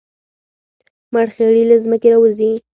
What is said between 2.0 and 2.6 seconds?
راوځي